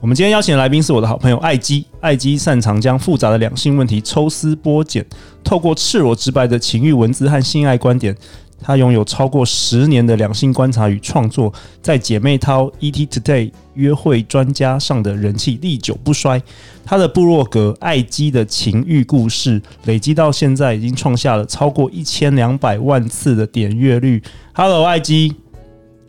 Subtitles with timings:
[0.00, 1.84] 我们今天邀请的来宾是我的好朋友艾姬。
[2.00, 5.04] 艾姬擅长将复杂的两性问题抽丝剥茧，
[5.44, 8.16] 透过赤裸直白的情欲文字和性爱观点，
[8.62, 11.52] 她拥有超过十年的两性观察与创作，
[11.82, 16.42] 在姐妹淘、ET Today、约会专家上的人气历久不衰。
[16.82, 24.22] 她的部落格《艾姬的情欲故事》累积到现在已经创下了超过一千两百万次的点阅率。
[24.54, 25.36] Hello，艾姬。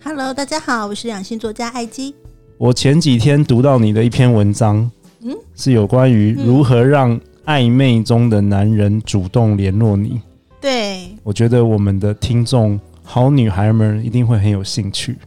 [0.01, 2.15] Hello，大家好，我是两性作家艾姬。
[2.61, 4.87] 我前几天读到你的一篇文章，
[5.21, 10.21] 嗯，是有关于如何让暧昧中的男人主动联络你。
[10.61, 15.17] 对，我觉得我们的听众好女孩们一定会很有兴趣。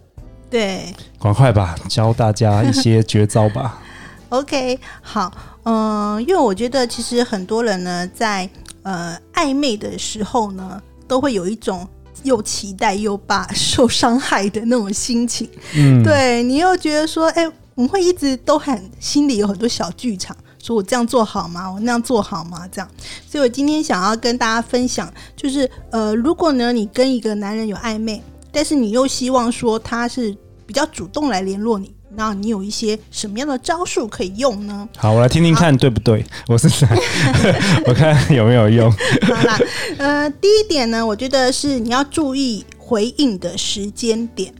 [0.48, 0.84] 对，
[1.18, 3.82] 赶快吧，教大家一些绝招吧。
[4.30, 5.32] OK，好，
[5.64, 8.48] 嗯、呃，因为我觉得其实很多人呢，在
[8.84, 11.84] 呃暧昧的时候呢，都会有一种。
[12.22, 21.70] 又期待又怕受伤害的那种心情，嗯，对，你又觉得说，哎、欸，我们会一直都很心里有很多小剧场，说我这样做好吗？
[21.70, 22.66] 我那样做好吗？
[22.72, 22.88] 这样，
[23.28, 30.34] 所以我今天想要跟大家分享，就是呃，如果呢你跟一个男人有暧昧，但是你又希望说他是
[30.66, 31.92] 比较主动来联络你。
[32.16, 34.88] 那你有一些什么样的招数可以用呢？
[34.96, 36.24] 好，我来听听看，对不对？
[36.48, 36.86] 我是谁？
[37.86, 38.90] 我看有没有用。
[39.22, 39.58] 好啦，
[39.98, 44.52] 呃，第一点呢，我觉得是你要注意回应的时间点。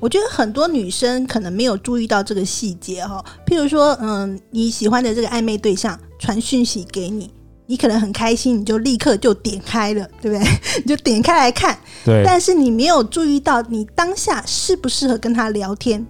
[0.00, 3.22] 我觉得很多女生可能没有注意到这个细节哈。
[3.46, 7.30] 譬如说，嗯、呃，你喜欢的这个暧昧对象传讯息给你，
[7.66, 10.48] 你可能很开心，你就立刻就点开了，对不对？
[10.84, 11.76] 你就点开来看。
[12.04, 12.22] 对。
[12.24, 16.04] 但是你没有注意到，你当下适不适合跟他聊天？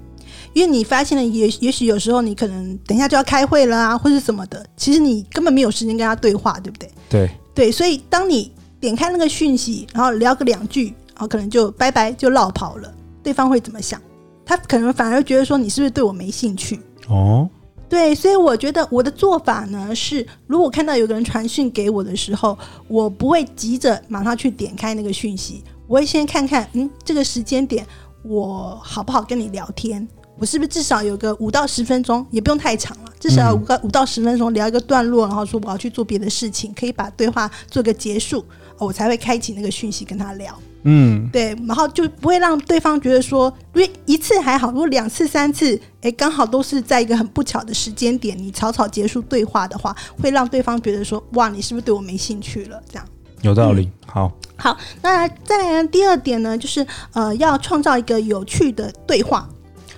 [0.55, 6.91] 因为你发现了也，也也许有时候你可能等一下就要开会了啊，或是什么的，其实你根本没有时间跟他对话，对不对？
[7.11, 8.51] 对对，所以当你
[8.81, 14.01] 点开那个讯息，然后聊个两句，然后可能就拜拜就落跑了，对方会怎么想？
[14.47, 16.79] 他可能反而觉得说你是不是对我没兴趣？
[17.09, 17.48] 哦，
[17.89, 22.57] 对，所以我觉得我的做法呢是，如果看到有个人传讯给我的时候，
[22.87, 27.87] 我不会急着马上去点开那个讯息，我会先看看，嗯，这个时间点
[28.23, 30.07] 我好不好跟你聊天？
[30.39, 38.45] 我是不是至少有个五到十分钟，也不用太长了，至少五个五到十分钟聊一个段落，然后说我要去做别的事情，可以把对话做个结束，
[38.78, 40.55] 我才会开启那个讯息跟他聊。
[40.86, 52.83] 嗯，对，然后就不会让对方觉得说，因为一次还好，如果两次三次，哎，刚好都是在一个很不巧的时间点，你草草结束对话的话，会让对方觉得说，哇，你是不是对我没兴趣了？
[52.86, 53.06] 这样
[53.40, 53.84] 有道理。
[53.84, 59.48] 嗯、好，好，那再来呢，第二点呢，就是呃，要创造一个有趣的对话。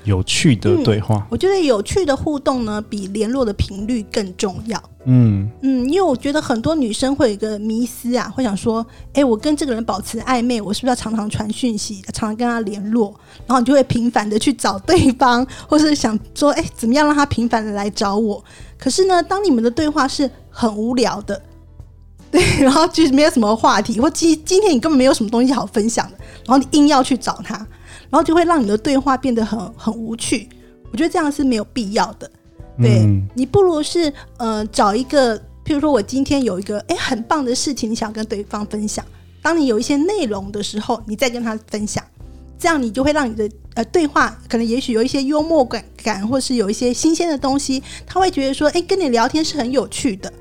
[0.07, 4.83] 有趣的对话，嗯，我觉得有趣的互动呢，比联络的频率更重要。
[5.05, 13.15] 嗯嗯，因为我觉得很多女生会有一个迷思啊，会想说，哎，我跟这个人保持暧昧，我是不是要常常传讯息，常常跟他联络？
[13.47, 18.43] 然后你就会频繁的去找对方， 或是想说，哎，怎么样让他频繁的来找我？
[18.79, 21.41] 可是呢，当你们的对话是很无聊的，
[22.31, 26.17] 对，然后就是没有什么话题，或今今天你根本没有什么东西好分享的，
[26.47, 27.67] 然后你硬要去找他。
[28.11, 30.49] 然后就会让你的对话变得很很无趣，
[30.93, 32.31] 我觉得这样是没有必要的。
[32.79, 39.05] 对、嗯、你不如是呃找一个，譬如说我今天有一个诶很棒的事情，你想跟对方分享。
[39.43, 42.05] 当你有一些内容的时候，你再跟他分享，
[42.59, 50.33] 这样你就会让你的呃对话可能也许有一些幽默感感，或是有一些新鲜的东西，他会觉得说诶跟你聊天是很有趣的，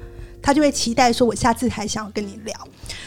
[0.42, 2.54] 他就会期待说我下次还想要跟你聊，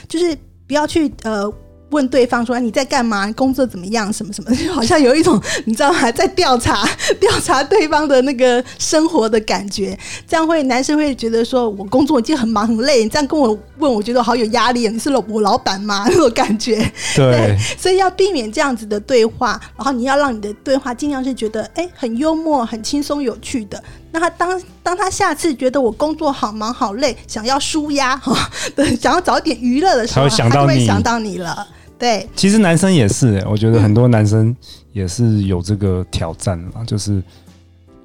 [0.09, 0.37] 就是
[0.67, 1.53] 不要去呃。
[1.91, 3.31] 问对方说，你在干嘛？
[3.33, 4.13] 工作怎么样？
[4.13, 4.51] 什么什么？
[4.75, 6.13] 好像有一种你知道吗？
[6.13, 6.89] 在调查
[7.19, 14.87] 调查对方的那个生活的感觉，这样会男生会觉得说，我工作已经很忙很累，你这样跟我问，我觉得好有压力。
[14.89, 16.05] 你是老我老板吗？
[16.11, 16.77] 那种感觉。
[17.17, 23.83] 对，对，所以要避免这样子的对话，然后你要让你的对话尽量是觉得哎很幽默、很轻松、有趣的。
[24.11, 31.67] 那他当当他下次觉得我工作好忙好累，想要舒压哈，对，想要找点娱乐的时候，他就会想到你了。
[31.99, 34.55] 对，其实男生也是、欸，我觉得很多男生
[34.93, 37.23] 也是有这个挑战嘛、嗯，就是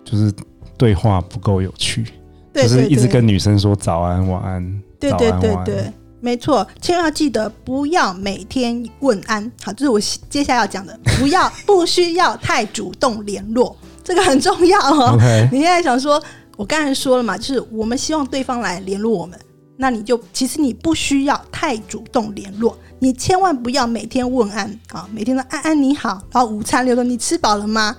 [0.04, 0.34] 就是
[0.78, 2.06] 对话不够有趣，
[2.54, 15.16] 就是一直跟女生说早安晚安，对对对对，没错，千万要记得不要每天问安，好，这是我接下来要讲的，不要不需要太主动联络，这个很重要哦。
[15.52, 16.20] 你现在想说，
[16.58, 19.40] 我刚才说了嘛，就是我们希望对方来联络我们。
[19.78, 27.96] 那你就其实你不需要太主动联络，你千万不要每天问安啊，每天都安安你好，然后午餐留了你吃饱了吗？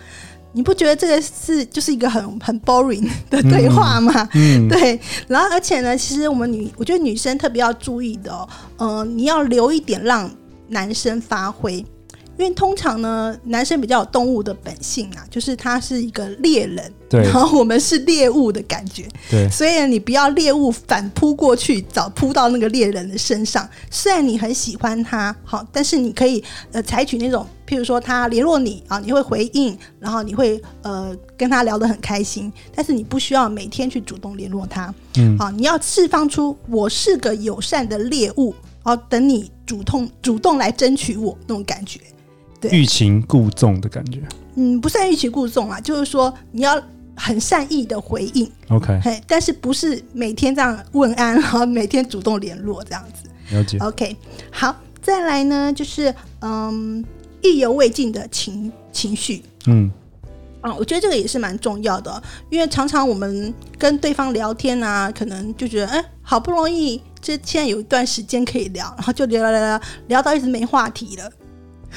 [0.53, 4.29] 你不觉得这个是就是一个很很 boring 的对话吗？
[4.35, 5.01] 嗯， 对。
[5.27, 10.31] 然后而且呢，其实我们女，我觉得女生特别要注意的哦，呃，你要留一点让
[10.69, 11.85] 男生发挥。
[12.37, 23.69] 因为通常呢，男生比较有动物的本性啊，就是他是一个猎人，对，然后我们是猎物的感觉，对，所以你不要猎物反扑过去，早扑到那个猎人的身上。
[23.91, 26.43] 虽然你很喜欢他，好，但是你可以
[26.73, 38.53] 呃采取那种，譬如说他联络你啊，你会回应，然后你会呃跟他聊得很开心，但是你不需要每天去主动联络他，嗯，好，你要释放出我是个友善的猎物，
[38.83, 42.01] 然后等你主动主动来争取我那种感觉。
[42.71, 44.23] 欲擒故纵的感觉，
[44.57, 46.81] 嗯，不算欲擒故纵啊，就是说你要
[47.17, 54.17] 很善意的回应，OK，嘿，但是不是每天这样问安，然后每天主动联络这样子，了解，OK，
[54.51, 57.05] 好，再来呢，就是嗯，
[57.43, 59.91] 意犹未尽的情情绪，嗯，
[60.61, 71.31] 啊，我觉得这个也是蛮重要的，因为常常我们跟对方聊天啊，可能就觉得，哎、欸，好不容易这现在有一段时间可以聊，然后就聊聊聊聊，聊到一直没话题了。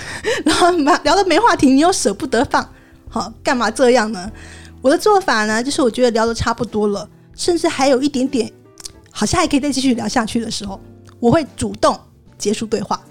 [0.46, 2.68] 然后聊的没话题，你又舍不得放，
[3.10, 4.32] 好，干嘛这样呢？
[4.82, 8.52] 我的做法呢，就是我觉得聊的差不多了，甚至还有一点点，
[9.12, 10.80] 好像还可以再继续聊下去的时候，
[11.20, 12.00] 我会主动
[12.38, 13.02] 结束对话。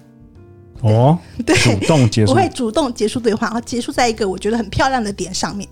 [0.83, 5.69] 哦，对，主动结束，我会主动结束对话，然后结束在一个我觉得很漂亮的点上面。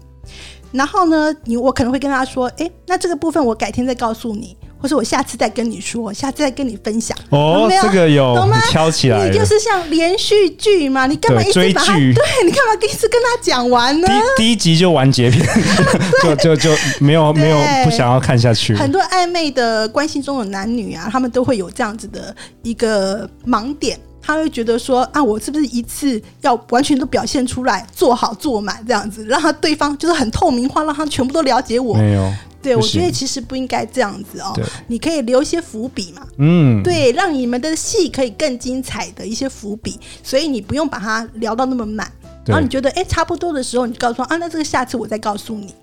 [0.74, 7.16] 然后呢，你我可能会跟他说：“哎，那这个部分我改天再告诉你。”或者我下次再跟你说，下次再跟你分享。
[7.30, 8.60] 哦，这个有懂吗？
[8.68, 11.94] 挑起来，你就是像连续剧嘛，你干嘛一直把它？
[11.94, 14.06] 对，对你干嘛一直跟他讲完呢？
[14.36, 15.42] 第第一集就完结篇，
[16.22, 18.74] 就 就就没有没有不想要看下去。
[18.74, 31.94] 很多暧昧的关系中的男女啊，他们都会有这样子的一个盲点，他会觉得说啊，我是不是一次要完全都表现出来，做好做满这样子，让他对方就是很透明化，让他全部都了解我？
[31.94, 32.32] 没有。
[32.62, 34.58] 对，我觉得其实不应该这样子哦。
[34.86, 36.22] 你可以留一些伏笔嘛。
[36.38, 42.10] 嗯，对，让你们的戏可以更精彩的一些伏笔，所以你不用把它聊到那么满。
[42.46, 45.74] 然后你觉得哎差不多的时候，你就告诉说啊，那这个下次我再告诉你。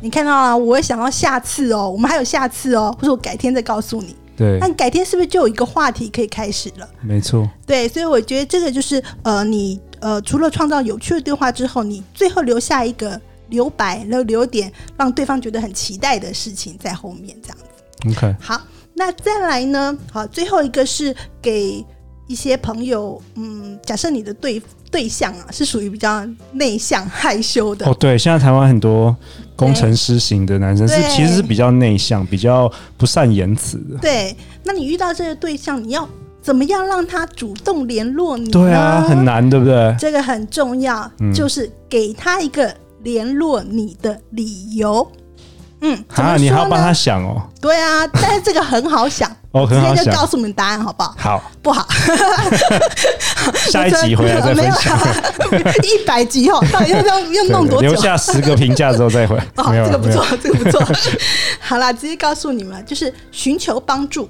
[0.00, 4.16] 你看到啊，我会想到下次哦，我们还有下次哦，或者我改天再告诉你。
[4.40, 6.88] 对，那改天是不是就有一个话题可以开始了？
[7.02, 7.46] 没错。
[7.66, 13.20] 对，所以我觉得这个就是呃，你呃，除了创造有趣的对话之后，你最后留下一个。
[13.50, 18.08] 留白，然后留点让对方觉得很期待的事情在后面，这样子。
[18.08, 18.62] OK，好，
[18.94, 19.98] 那再来呢？
[20.12, 21.12] 好，最后一个是
[21.42, 21.84] 给
[22.30, 27.84] 一些朋友，嗯，假设你的对对象啊是属于比较内向害羞的。
[27.88, 29.16] 哦，对，现在台湾很多
[29.56, 33.98] 工程师型的男生是其实是比较内向、比较不善言辞的。
[34.00, 36.08] 对，那你遇到这个对象，你要
[36.40, 38.48] 怎么样让他主动联络你？
[38.52, 39.96] 对啊，很难，对不对？
[39.98, 42.72] 这个很重要，嗯、就是给他一个。
[43.02, 45.10] 联络你的理由，
[45.80, 47.40] 嗯，啊，你还要帮他想哦。
[47.58, 51.14] 对啊，但是这个很好想，我直接就告诉你们答案，好不好？
[51.18, 51.88] 好，不好？
[53.68, 54.96] 下一集回来再分享。
[55.82, 57.88] 一百集哦，到底要要要弄多久？
[57.88, 59.36] 留下十个评价之后再回。
[59.56, 60.80] 哦，这个不错，这个不错。
[61.60, 64.28] 好啦，直接告诉你们，就是寻求帮助。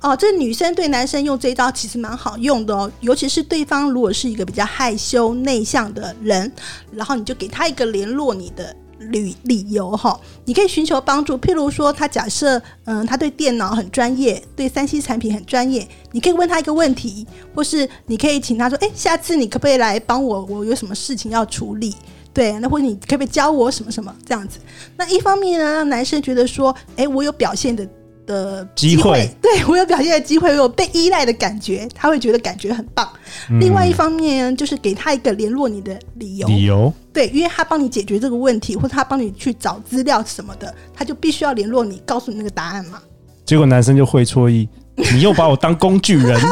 [0.00, 6.50] 哦，这女生对男生用这一招其实蛮好用的哦，尤其是对方如果是一个比较害羞内向的人，
[6.90, 8.74] 然后你就给他一个联络你的
[9.10, 20.44] 理理由哈，你可以寻求帮助，譬如说他假设嗯他对电脑很专业，对三 C 产品很专业，你可以问他一个问题，或是你可以请他说，哎，下次你可不可以来帮我？
[20.44, 21.94] 我有什么事情要处理？
[22.34, 24.58] 对，那或者你可不可以教我什么什么这样子？
[24.96, 27.86] 那一方面呢，让男生觉得说，哎，我有表现的。
[28.26, 33.08] 的机会，对我有表现的机会，我有被依赖的感觉，他会觉得感觉很棒。
[33.50, 36.46] 嗯、另外一方面，就是给他一个联络你的理由。
[36.46, 43.00] 理由对，因为他帮你解决这个问题，或者他帮你去找资料什么的，他就必须要联络你，告诉你那个答案嘛。
[43.44, 44.68] 结果男生就会错意，
[45.12, 46.40] 你又把我当工具人。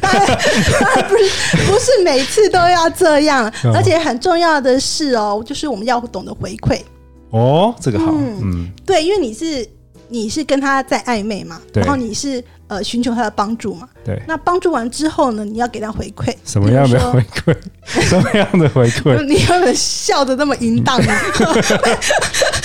[0.00, 3.50] 当然，当然不是，不是每次都要这样。
[3.74, 6.80] 而且很重要的是哦，就是我们要懂得回馈。
[7.30, 9.66] 哦，这个好，嗯，嗯对，因为你是。
[10.10, 11.60] 你是跟他在暧昧嘛？
[11.82, 13.88] 然后你是呃寻求他的帮助嘛？
[14.04, 14.18] 对。
[14.28, 15.44] 那帮助完之后呢？
[15.44, 16.32] 你要给他回馈。
[16.46, 17.54] 什么样的回馈？
[17.84, 19.20] 什么样的回馈？
[19.26, 21.12] 你有没有笑的那么淫荡呢？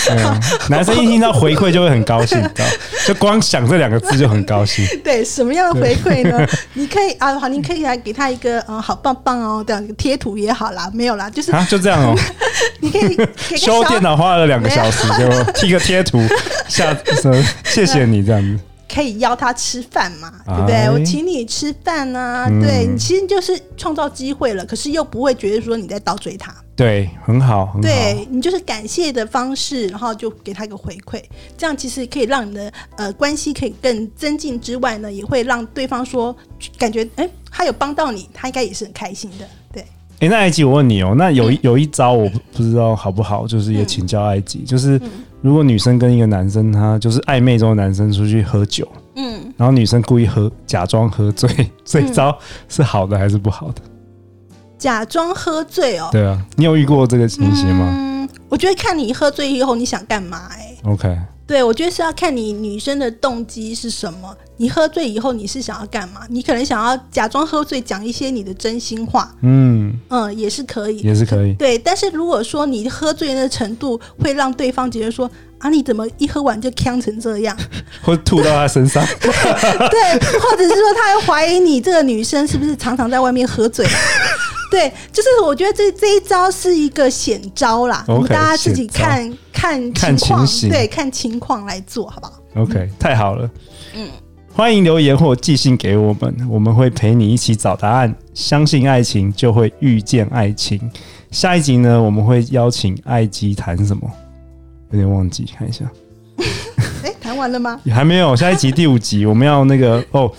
[0.69, 2.65] 男生一听到回馈就会很高兴，知道？
[3.07, 4.85] 就光想这两个字就很高兴。
[5.03, 6.47] 对，什么样的回馈呢？
[6.74, 12.15] 你可以啊，好，你可以来给他一个嗯，好棒棒哦，这样贴图也好啦，没有啦，就是啊，就这样哦。
[12.81, 13.17] 你可以
[13.57, 16.21] 修电脑花了两个小时，就贴个贴图，
[16.67, 18.59] 下次谢谢你这样子。
[18.87, 20.75] 可以邀他吃饭嘛，对不对？
[20.75, 26.53] 哎、我请你吃饭啊，嗯、对你其实就是创造机会了，可是又不会觉得说你在倒追他。
[26.75, 27.81] 对，很好，很好。
[27.81, 31.23] 对你就是感谢的方式，然后就给他一个回馈，
[31.57, 36.35] 这样其实可以让你的呃关系可以更增进之外呢，也会让对方说
[36.77, 39.47] 感觉哎，他有帮到你，他应该也是很开心的。
[40.19, 45.00] 对，哎，那埃及，我问你哦，那有一、嗯、有一招我不知道好不好，就是也请教埃及，嗯、就是
[45.41, 51.50] 如果女生跟一个男生他就是暧昧中的男生出去喝酒，嗯，然后女生故意喝假装喝醉，
[51.84, 53.81] 这一招是好的还是不好的？
[54.77, 57.89] 假装喝醉哦，对啊，你有遇过这个情形吗？
[57.98, 60.89] 嗯，我觉得看你喝醉以后你想干嘛哎、欸。
[60.89, 64.35] OK，对，我觉得是要看你女生的动机是什么。
[64.57, 66.21] 你喝醉以后你是想要干嘛？
[66.29, 69.31] 你可能想要假装喝醉，讲一些你的真心话。
[69.43, 71.53] 嗯嗯，也是可以，也是可以。
[71.53, 77.55] 对，但是如果说你喝醉的程度会让对方觉得说啊，你怎么一喝完就呛成这样，
[78.01, 83.85] 或吐到他身上， 对，或者是说他会怀疑你这个女生是不是常常在外面喝醉。
[84.72, 93.50] 对，就是我觉得这这一招是一个险招啦，我们大家自己看看情况，看情形，对，看情况来做好不好？OK，、嗯、太好了。
[93.93, 94.10] 嗯，
[94.53, 98.13] 欢迎留言或寄信给我们，我们会陪你一起找答案。
[98.34, 100.79] 相信爱情，就会遇见爱情。
[101.31, 104.10] 下一集呢，我们会邀请爱姬谈什么？
[104.91, 105.86] 有点忘记，看一下。
[107.03, 107.79] 哎、欸，谈完了吗？
[107.91, 110.31] 还没有，下一集第五集我们要那个哦，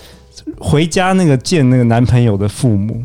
[0.59, 3.03] 回家那个见那个男朋友的父母。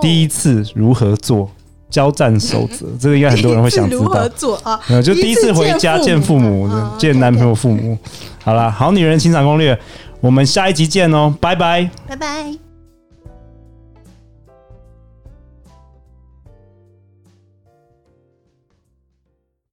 [0.00, 1.50] 第一次如何做
[1.88, 2.86] 交战守则？
[3.00, 4.02] 这个应该很多人会想知道。
[4.02, 4.80] 如何做啊？
[5.02, 7.98] 就第一次回家见父母，见男朋友父母。
[8.42, 9.78] 好啦，好女人情场攻略，
[10.20, 12.69] 我们下一集见哦，拜拜，拜拜。